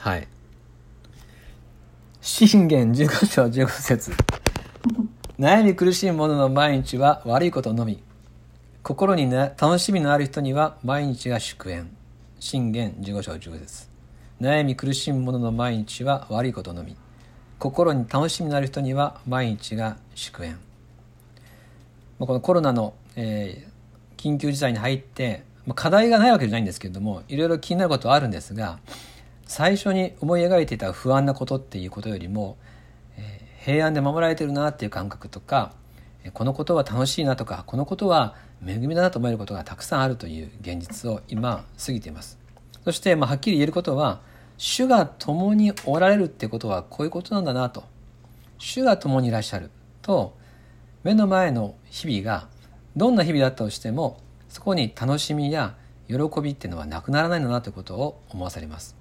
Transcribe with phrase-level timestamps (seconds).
[0.00, 0.26] はい。
[2.22, 4.12] 信玄15章15節。
[5.38, 8.02] 悩み苦しい者の毎日は悪いことのみ。
[8.82, 11.90] 心に、ね、楽しみのある人には毎日が祝宴。
[12.38, 13.88] 信玄15章15節。
[14.40, 16.96] 悩み苦しむ者の毎日は悪いことのみ。
[17.58, 20.56] 心に楽しみのある人には毎日が祝宴。
[22.18, 28.78] このコロナの、えー、緊急事態に入ってま課題がないわけじゃないんですけれどもいろいろ気になることはあるんですが
[29.50, 32.56] 最初に思い描いていた不安なことっていうことよりも、
[33.16, 35.72] えー、平安で守られてるなっていう感覚とか
[36.34, 42.38] このことは楽しいなとかこのことは恵みだなと思えることがたくさんあるという現実を今過ぎています。
[42.84, 44.20] そして、まあ、はっきり言えることは
[44.56, 47.82] 主が共におられるってことはこういうことなんだなと。
[48.58, 50.36] 主が共にいらっしゃると
[51.02, 52.46] 目の前の日々が
[52.94, 55.74] どんな日々だったとしてもそこに楽しみや
[56.06, 58.99] 喜びっていうのはなくならないんだなということを思わされます。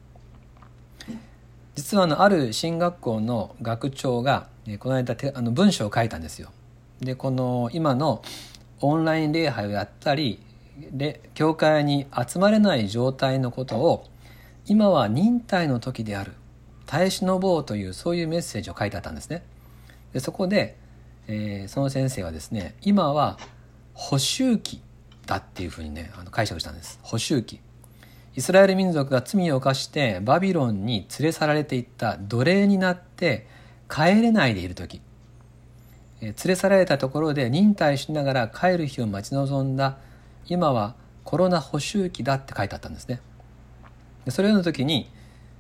[1.76, 4.48] 実はあのある進学校の学長が
[4.80, 6.52] この間あの文章を書いたんですよ。
[7.02, 8.22] でこの今の
[8.82, 10.40] オンライン礼拝をやったり
[10.92, 14.06] で教会に集まれない状態のことを
[14.66, 16.34] 今は忍耐の時である
[16.86, 19.44] 耐え忍ぼうというそういうメッセージを書いてあったんですね。
[20.14, 20.78] でそこで、
[21.28, 23.38] えー、その先生はですね今は
[23.94, 24.82] 補修期
[25.26, 27.00] だっていうふうにねあの解釈したんです。
[27.02, 27.60] 補修期
[28.36, 33.48] イスラエル民族が罪を犯してバビロンに連れ去られていった奴隷になって
[33.90, 35.02] 帰れないでいる時。
[36.22, 39.98] 連れ去られたところで忍耐しながら帰る日を待ち望んだ
[40.48, 43.22] 今はコロナ補修期だって書いてあったんですね。
[44.26, 45.10] でそれの時に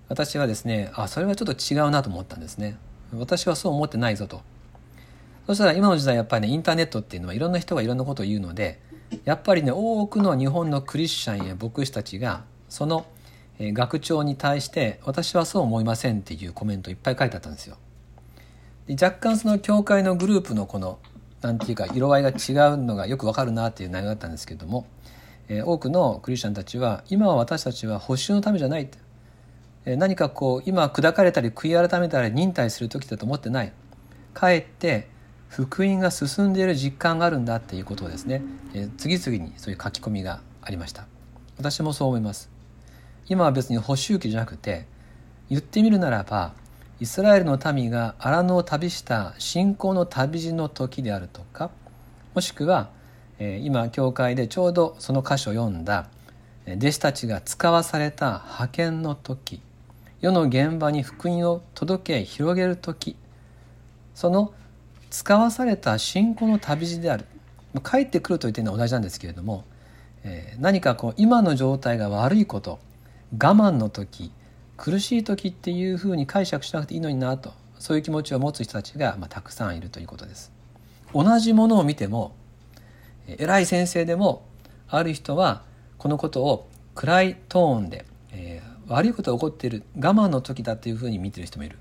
[0.09, 2.78] 私はですねあそれはちょっと違うなと思ったんですね。
[3.14, 4.42] 私はそう思ってないぞと。
[5.48, 8.80] そしたら今の時代やっぱりねインターネットっていうのはいろんな人がいろんなことを言うので
[9.26, 13.06] やっぱりね多くの日本のクリスチャンや牧師たちがその
[13.59, 17.78] 学長に対して私はそう思いませんっていうコメントいっぱい書いてあったんですよ。
[18.88, 21.00] で若干その教会のグループのこの
[21.42, 22.34] なんていうか色合いが違
[22.73, 24.88] うのがよくわかるなっていう内容だったんですけれども、
[25.48, 28.89] え、多くのクリスチャンたちは今は私たちは補修のためじゃない、
[29.86, 33.73] え、何かこう今砕かれたり悔い改めたり忍耐する時だと思ってない。
[34.33, 35.08] かえって
[35.48, 38.42] 福音が進んでいる実感があるんだっていうことをですね、
[38.73, 41.08] えー、次々にそういう書き込みがありました。
[41.58, 42.58] 私もそう思います。
[43.30, 44.86] 今は別に補修期じゃなくて
[45.50, 46.54] 言ってみるならば
[47.00, 51.70] イスラエルの民が荒野を旅した信仰の旅路の時であるとか
[52.34, 52.89] もしくは
[53.39, 56.10] 今教会でちょうどその箇所を読んだ
[56.68, 59.62] 弟子たちが使わされた派遣の時
[60.22, 63.16] 世の現場に福音を届け広げる時
[64.14, 64.54] その
[65.10, 67.26] 使わされた信仰の旅路である。
[67.84, 69.64] 帰ってくると言ってるのは同じなんですけれども
[70.58, 72.80] 何かこう今の状態が悪いこと
[73.34, 74.32] 我慢の時
[74.78, 80.52] 苦しい時っていうふうに解釈しなくていいのになとそういう気持ちを持つ人たちが、まあ、たくさんいるということです。
[81.14, 82.36] 同じものを見ても
[83.28, 84.45] 偉い先生でも
[84.88, 85.64] ある人は
[85.98, 91.78] このことを暗いトーンで、えー、悪いことが起こっている我慢の時だというふうに見てる人もいる。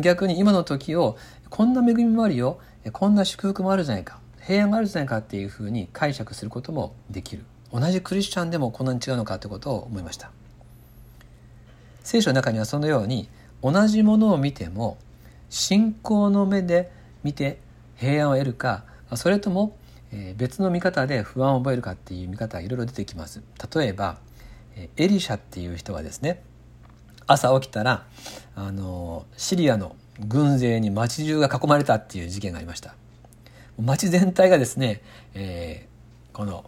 [0.00, 1.16] 逆に今の時を
[1.48, 2.60] こんな恵みもあるよ
[2.92, 7.44] こんな祝福もあるじゃないか平安があるじゃないかっていうふうに解釈することもできる。
[7.72, 10.30] 同じクリスチャンでもこんなに違うのかということを思いました。
[12.02, 13.28] 聖書の中にはそのように
[13.62, 14.98] 同じものを見ても
[15.48, 16.90] 信仰の目で
[17.22, 17.58] 見て
[17.96, 18.84] 平安を得るか
[19.14, 19.76] それとも
[20.36, 23.42] 別の見方で不安を覚えるかっていう見方がいろいろ出てきます。
[23.74, 24.18] 例えば
[24.96, 26.42] エリシャっていう人はですね
[27.26, 28.06] 朝起きたら
[28.56, 32.94] あのシリアの軍勢に町中が囲まれたっていう事件がありました。
[33.80, 35.00] 町全体がですね、
[35.34, 36.64] えー、この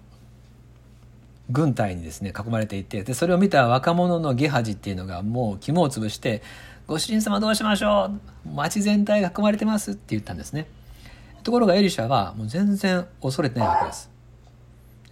[1.50, 6.42] 軍隊にですね囲まれていてでそれを見た若者のゲハジっていうのがもう肝を潰して
[6.86, 8.10] 「ご主人様どうしましょ
[8.46, 8.48] う？
[8.54, 10.66] 町全体が囲まれてます」って言ったんですね。
[11.42, 14.08] ところがエリシャはもう全然恐れてないわけです。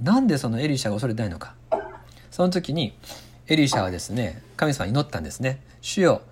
[0.00, 1.54] なんでそのエリシャが恐れてないのか？
[2.30, 2.94] その時に
[3.48, 6.22] エリシャはですね神様に祈ったんですね主よ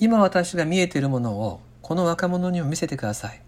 [0.00, 3.40] 今私が見えているものをこの若者にも見せてください。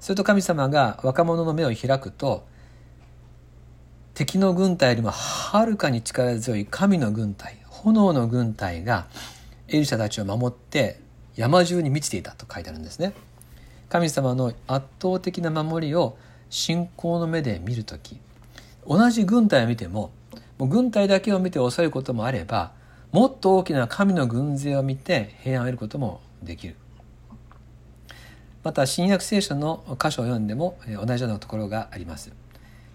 [0.00, 2.44] すると神様が若者の目を開くと
[4.14, 9.06] 敵の軍隊よりもはるかに力強い神の軍隊炎の軍隊が
[9.68, 11.00] エリシャたちを守って
[11.34, 13.14] 山中に満ちていたと書いてあるんですね。
[13.88, 16.16] 神様の圧倒的な守りを
[16.50, 18.20] 信仰の目で見る時
[18.86, 20.10] 同じ軍隊を見ても
[20.58, 22.72] もう軍隊だけを見て恐れることもあれば
[23.10, 26.76] もっと大きな神の軍勢を見て平安を得ることもできる。
[28.62, 32.41] また新約聖書の箇所を読んでも同じようなところがあります。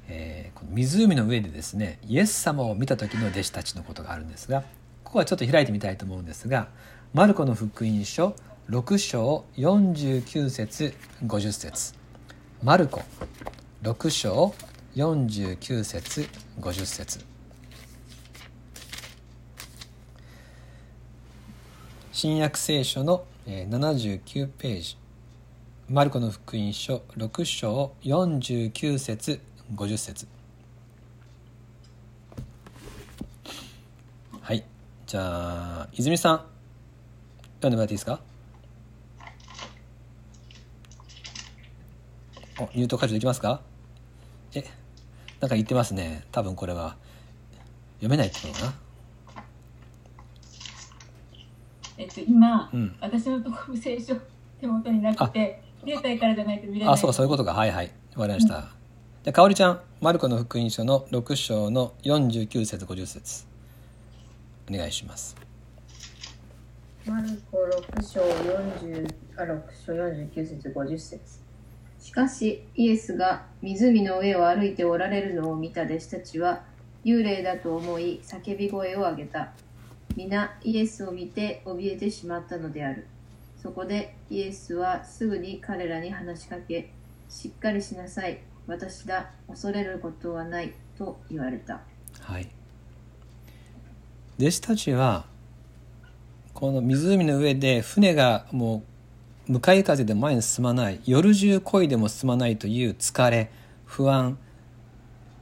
[0.09, 4.63] えー、この湖の上でですねイエス様を見た時の弟子たちのことがあるんですが
[5.04, 6.68] ここはちょっと開いてみたいと思うんですが
[7.13, 8.36] マルコの福音書
[8.69, 10.94] 6章49節
[11.24, 11.94] 50節。
[12.62, 13.01] マルコ
[13.81, 14.54] 6章
[14.94, 16.27] 49節
[16.59, 17.25] 50節。
[22.12, 24.98] 新約聖書の79ページ。
[25.88, 29.39] マルコの福音書6章49節
[29.75, 30.28] 50節。
[34.42, 34.64] はい。
[35.06, 36.38] じゃあ泉さん
[37.56, 38.19] 読んでもらっていいですか？
[42.60, 43.62] おミュート解除できますか？
[44.56, 44.64] え
[45.40, 46.24] なんか言ってますね。
[46.31, 46.96] 多分これは
[47.98, 48.74] 読めないってことかな。
[51.98, 52.96] えっと、今、うん。
[53.02, 54.16] 私のところ聖書
[54.62, 56.94] 手元になくて携帯からじゃないと見れない。
[56.94, 57.54] あそうそういうことか。
[57.54, 57.92] はいはい。
[58.16, 58.69] わかりました、
[59.27, 63.45] じゃあかおりちゃんマルコの福音書の6章の49節50節。
[64.71, 65.35] お願いします。
[67.06, 67.57] マルコ
[67.97, 71.19] 6章40あ6章49節50節。
[72.00, 76.63] しかしイエスが湖の上を歩いておられるのを見た弟子たちは
[77.03, 79.51] 幽霊だと思い叫び声を上げた。
[80.15, 83.06] 皆イエスを見て怯えてしまったのである。
[83.62, 86.94] そこでイエスはすぐに彼らに話しかけ
[87.27, 88.39] しっかりしなさい。
[88.68, 91.81] 私だ恐れることはないと言われた。
[92.19, 92.50] はい。
[94.38, 95.25] 弟子たちは
[96.54, 98.84] この湖の上で船がも
[99.48, 101.00] う向かい風で前に進まない。
[101.06, 103.50] 夜中漕いでも進まないという疲れ
[103.86, 104.38] 不安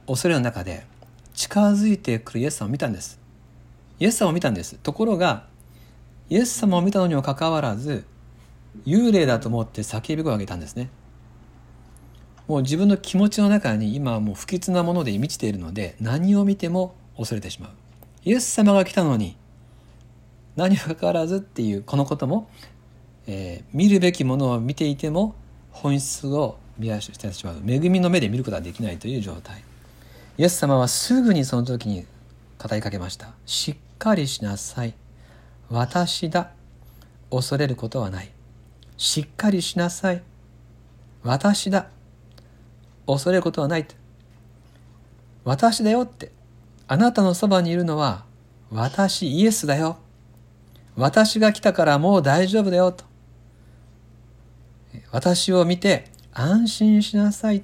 [0.06, 0.86] 恐れの中で
[1.34, 3.18] 近づいてくるイエス様を見たんです。
[3.98, 5.46] イエス様を見たんですところが
[6.30, 8.04] イエス様を見たのにもかかわらず
[8.84, 10.90] 幽霊だと思って叫び声を上げたんですね。
[12.48, 17.70] もう自分の気持ちの中に今はもう不吉なもので満ちているので何を見ても恐れてしまう。
[18.24, 19.36] イエス様が来たのに
[20.54, 22.48] 何もかかわらずっていうこのことも、
[23.26, 25.34] えー見るべきものを見ていても
[25.70, 27.62] 本質を見出してしまう。
[27.66, 29.62] 恵みの目で見ることができないという状態。
[30.38, 32.06] イエス様はすぐにその時に
[32.58, 33.32] 語りかけました。
[33.44, 34.94] しっかりしなさい。
[35.68, 36.50] 私だ。
[37.30, 38.30] 恐れることはない。
[38.96, 40.22] しっかりしなさい。
[41.22, 41.88] 私だ。
[43.06, 43.86] 恐れることはない
[45.44, 46.32] 私だよって。
[46.88, 48.24] あなたのそばにいるのは
[48.70, 49.98] 私イエスだよ。
[50.96, 53.04] 私が来たからもう大丈夫だよと。
[55.10, 57.62] 私を見て安心しなさい。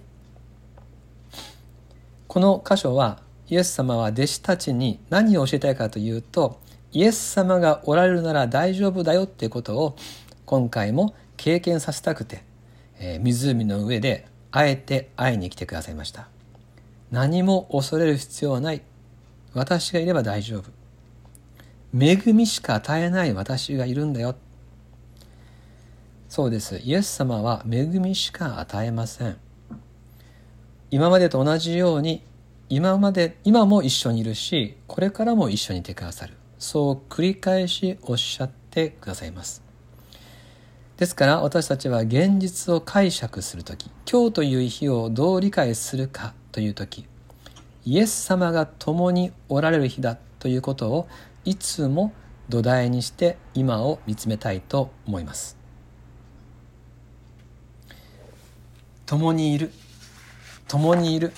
[2.28, 6.58] この箇所はイエス様は弟子たちに何を教えたいかというと
[6.92, 9.96] イエス様がおられるなら大丈夫だよっていうことを
[10.46, 12.44] 今回も経験させたくて、
[12.98, 16.28] え湖の上であえて会いに来てくださいました。
[17.10, 18.82] 何も恐れる必要はない。
[19.54, 20.70] 私がいれば大丈夫。
[21.98, 24.36] 恵みしか与えない私がいるんだよ。
[26.28, 26.78] そうです。
[26.78, 29.36] イエス様は恵みしか与えません。
[30.90, 32.22] 今までと同じように
[32.68, 36.34] 今まで今も一緒にいるしこれからも一緒にいてくださる。
[36.58, 39.62] そう繰り返しおっしゃってくださいます。
[40.96, 47.06] ですから私たちは現実を解釈する時今日という日をどう理解するかという時
[47.84, 51.08] イエス様が共におられる日だということを
[51.44, 52.12] いつも
[52.48, 55.56] 土台にして今を見つめたいと思います。
[59.06, 59.72] 共にいる
[60.68, 61.32] 共にいる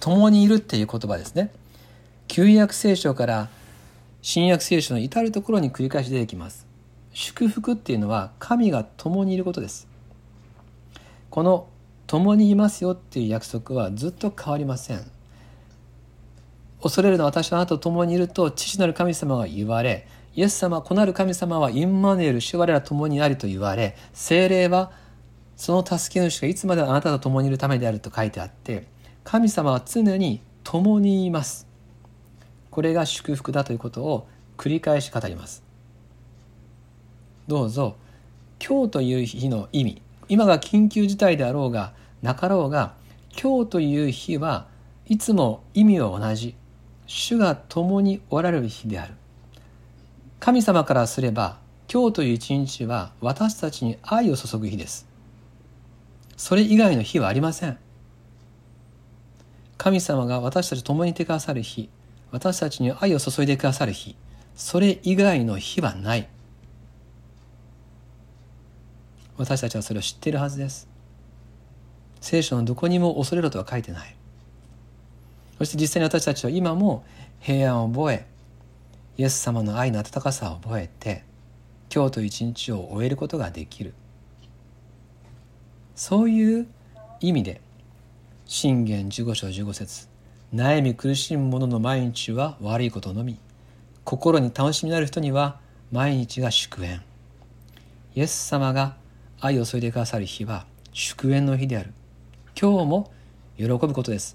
[0.00, 1.50] 共にいるっていう言葉ですね。
[2.28, 3.48] 旧約聖書から
[4.20, 6.66] 新約聖書の至るところに繰り返し出てきます。
[7.18, 9.88] 祝福っていうのは神が共にいることです。
[11.30, 11.66] この
[12.06, 15.10] 共にいますよっていう約束はずっと変わりません。
[16.82, 24.92] 恐れるのは私はあなたと共にいると父なる神様が言われイエス様子なる神様はインマヌエル主我ら共にありと言われ精霊は
[25.56, 28.86] その助け主がいつまであなたと共にいるためであると書いてあって
[29.24, 31.66] 神様は常に共にいます。
[32.70, 35.65] これが祝福だということを繰り返し語ります。
[37.48, 37.96] どうぞ。
[38.58, 40.02] 今日という日の意味。
[40.28, 42.94] 今が緊急事態であろうがなかろうが
[43.40, 44.66] 今日という日は
[45.06, 46.56] いつも意味は同じ。
[47.06, 49.14] 主が共におられる日である。
[50.40, 51.58] 神様からすれば
[51.92, 55.06] 今日という一日は私たちに愛を注ぐ日です。
[56.36, 57.78] それ以外の日はありません。
[59.78, 61.90] 神様が私たちと共にいてくださる日
[62.32, 64.16] 私たちに愛を注いでくださる日
[64.56, 66.28] それ以外の日はない。
[69.38, 70.88] 私たちはそれを知っているはずです。
[72.20, 74.16] 聖書のどこにも恐れろとは書いてない。
[75.58, 77.04] そして実際に私たちは今も
[77.40, 78.26] 平安を覚え
[79.16, 81.24] イエス様の愛の温かさを覚えて
[81.94, 83.94] 今日という一日を終えることができる。
[85.94, 86.66] そういう
[87.20, 87.60] 意味で
[88.44, 90.08] 信玄15章15節
[90.54, 93.38] 悩み苦しむ者の毎日は悪いことのみ
[94.04, 95.58] 心に楽しみのある人には
[95.90, 97.00] 毎日が祝宴。
[98.14, 98.96] イエス様が
[99.38, 101.92] 愛を注いでくださる日は祝宴の日である。
[102.58, 103.12] 今日も
[103.58, 104.34] 喜ぶことです。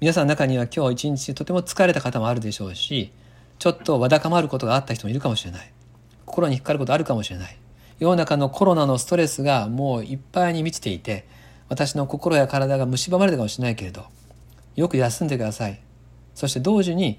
[0.00, 3.12] 皆さんの中には今日一日とても疲れた方もあるでしょうし
[3.58, 5.70] ちょっとわだかまることがあった人もいるかもしれない。
[6.24, 7.58] 心に引っかかることあるかもしれない。
[7.98, 11.26] 世の中のコロナのストレスがもういっぱいに満ちていて
[11.68, 14.06] 私の心や体が蝕まれたかもしれないけれど
[14.76, 15.78] よく休んでください。
[16.34, 17.18] そして同時に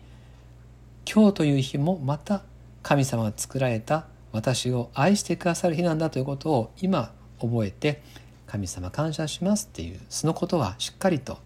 [1.06, 2.42] 今日という日もまた
[2.82, 8.02] 神様が作られた私を愛してくださる日なんだということを今覚えて
[8.48, 11.38] 神様感謝しますっていうそのことはしっかりと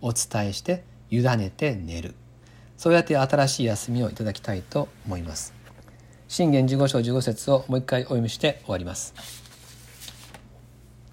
[0.00, 2.14] お伝えして委ねて寝る。
[2.76, 5.54] そうやって新しい休みをいただきたいと思います。
[6.28, 9.14] 信玄15章15節をもう一回お読みして終わります。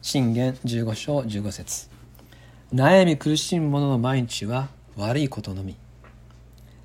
[0.02, 1.90] 信玄15章15節。
[2.74, 5.76] 悩み苦しむ者の毎日は悪いことのみ。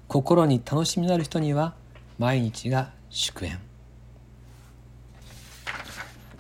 [0.07, 1.75] 心に楽しみのある人には
[2.19, 3.66] 毎日が祝宴。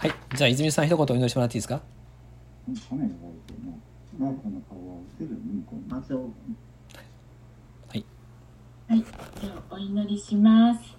[0.06, 1.80] はいじゃあ泉さん一言お祈りしてもらっていいですか？
[7.88, 8.04] はい
[8.86, 10.96] はい、ではお祈りします。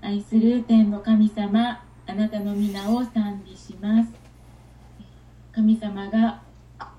[0.00, 4.12] 愛する天の神様、あなたの皆を賛美します。
[5.50, 6.40] 神様が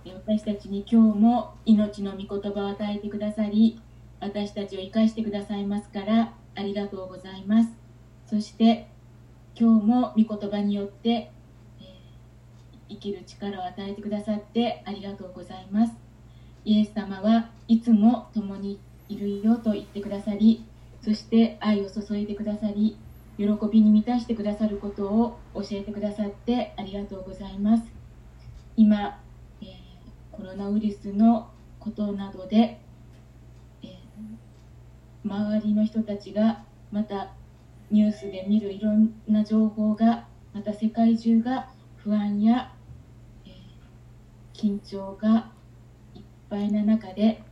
[0.04, 3.80] 私たちに今日も命の御言葉を与えてくださり、
[4.20, 7.70] 私たちを生かしてくださいますから、ありがとうございます。
[8.26, 8.90] そして、
[9.58, 11.86] 今日も御言葉によって、えー
[12.90, 15.94] 生きる力を与えてくださってありがとうございます。
[16.66, 20.66] イエス様はいつも共にいるよと言ってくださり、
[21.02, 22.98] そして愛を注いでくださり、
[23.38, 27.84] 喜びに満たしてくださることを教えてくださってありがとうございます。
[28.76, 29.20] 今、
[29.62, 29.70] えー
[30.32, 32.82] コロナウイルスのことなどで、
[33.82, 33.92] えー
[35.24, 37.35] 周りの人たちがまた
[37.92, 42.72] ニュースで見るいろんな情報がまた世界中が不安や、
[43.46, 43.76] えー
[44.56, 45.52] 緊張が
[46.16, 47.44] いっぱいな中で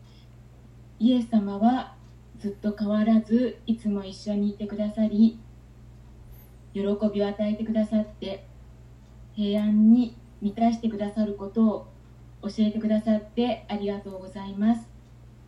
[1.00, 1.96] イエス様は
[2.40, 5.38] ずっと変わらずいつも一緒にいてくださり
[6.74, 6.86] 喜び
[7.22, 8.48] を与えてくださって
[9.34, 11.88] 平安に満たしてくださることを
[12.42, 14.90] 教えてくださってありがとうございます。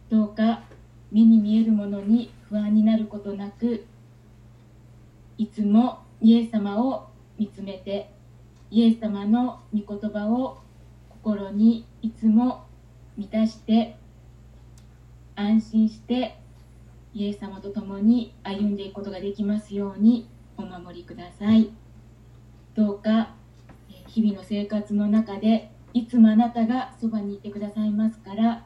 [0.09, 0.63] どうか
[1.11, 3.85] 目に見えるものに不安になることなく
[5.37, 8.11] いつもイエス様を見つめて
[8.71, 10.59] イエス様の御言葉を
[11.09, 12.65] 心にいつも
[13.17, 13.97] 満たして
[15.35, 16.37] 安心して
[17.13, 21.69] イエス様と共に歩んでいくことができますようにお守りください。
[22.73, 23.33] どうか
[24.07, 28.65] 日々の生活の中でいつもあなたがそばにいてくださいますから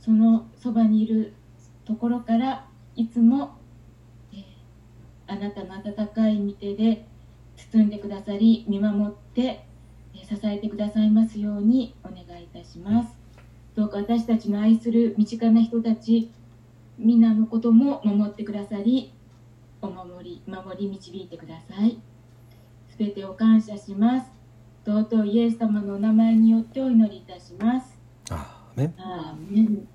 [0.00, 1.34] そのそばにいる
[1.84, 3.56] ところからいつも、
[5.30, 7.06] あなたの温かい御手で
[7.56, 9.64] 包んでくださり見守って
[10.12, 13.16] えー支えてくださいますようにお願いいたします。
[13.76, 16.32] どうか私たちの愛する身近な人たち
[16.98, 19.12] 皆のことも守ってくださり
[19.80, 22.00] お守り守り導いてください。
[22.88, 24.26] すべてを感謝します。
[24.84, 27.96] 尊いイエス様のお名前によってお祈りいたします。
[28.98, 29.86] アーメン